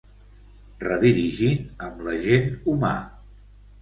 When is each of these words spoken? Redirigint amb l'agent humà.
Redirigint 0.85 1.61
amb 1.91 2.01
l'agent 2.07 2.49
humà. 2.73 2.95